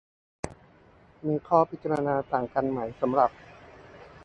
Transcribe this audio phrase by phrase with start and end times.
[1.27, 3.31] มีข้อพิจารณาต่างกันไหม สำหรับ